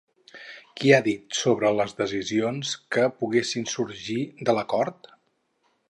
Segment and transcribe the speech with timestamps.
[0.79, 5.17] Què ha dit sobre les decisions que poguessin sorgir de l'acord?